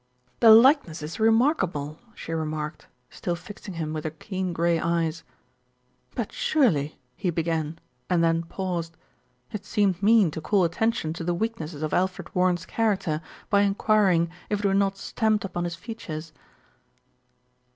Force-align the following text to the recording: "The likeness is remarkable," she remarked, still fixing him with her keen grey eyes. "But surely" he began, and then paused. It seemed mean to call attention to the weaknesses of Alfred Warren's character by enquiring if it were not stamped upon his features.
"The 0.39 0.49
likeness 0.49 1.03
is 1.03 1.19
remarkable," 1.19 1.99
she 2.15 2.33
remarked, 2.33 2.87
still 3.11 3.35
fixing 3.35 3.75
him 3.75 3.93
with 3.93 4.03
her 4.03 4.09
keen 4.09 4.51
grey 4.51 4.79
eyes. 4.79 5.23
"But 6.15 6.31
surely" 6.31 6.97
he 7.15 7.29
began, 7.29 7.77
and 8.09 8.23
then 8.23 8.41
paused. 8.41 8.97
It 9.51 9.63
seemed 9.63 10.01
mean 10.01 10.31
to 10.31 10.41
call 10.41 10.63
attention 10.63 11.13
to 11.13 11.23
the 11.23 11.35
weaknesses 11.35 11.83
of 11.83 11.93
Alfred 11.93 12.33
Warren's 12.33 12.65
character 12.65 13.21
by 13.51 13.61
enquiring 13.61 14.31
if 14.49 14.61
it 14.61 14.65
were 14.65 14.73
not 14.73 14.97
stamped 14.97 15.45
upon 15.45 15.65
his 15.65 15.75
features. 15.75 16.33